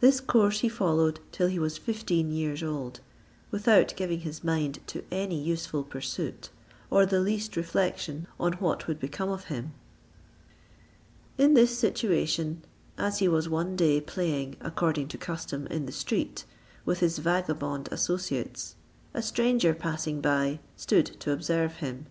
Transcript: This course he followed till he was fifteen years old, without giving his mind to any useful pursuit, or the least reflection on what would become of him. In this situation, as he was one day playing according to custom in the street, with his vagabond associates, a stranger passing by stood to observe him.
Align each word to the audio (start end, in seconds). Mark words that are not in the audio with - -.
This 0.00 0.20
course 0.20 0.60
he 0.60 0.70
followed 0.70 1.20
till 1.32 1.48
he 1.48 1.58
was 1.58 1.76
fifteen 1.76 2.30
years 2.32 2.62
old, 2.62 3.00
without 3.50 3.92
giving 3.94 4.20
his 4.20 4.42
mind 4.42 4.78
to 4.86 5.04
any 5.10 5.38
useful 5.38 5.84
pursuit, 5.84 6.48
or 6.88 7.04
the 7.04 7.20
least 7.20 7.58
reflection 7.58 8.26
on 8.40 8.54
what 8.54 8.88
would 8.88 8.98
become 8.98 9.28
of 9.28 9.44
him. 9.52 9.74
In 11.36 11.52
this 11.52 11.76
situation, 11.78 12.62
as 12.96 13.18
he 13.18 13.28
was 13.28 13.50
one 13.50 13.76
day 13.76 14.00
playing 14.00 14.56
according 14.62 15.08
to 15.08 15.18
custom 15.18 15.66
in 15.66 15.84
the 15.84 15.92
street, 15.92 16.46
with 16.86 17.00
his 17.00 17.18
vagabond 17.18 17.86
associates, 17.92 18.76
a 19.12 19.20
stranger 19.20 19.74
passing 19.74 20.22
by 20.22 20.60
stood 20.74 21.04
to 21.20 21.32
observe 21.32 21.74
him. 21.84 22.06